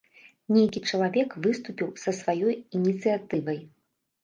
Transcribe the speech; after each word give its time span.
Нейкі 0.55 0.81
чалавек 0.89 1.35
выступіў 1.43 1.93
са 2.05 2.15
сваёй 2.23 2.59
ініцыятывай. 2.77 3.65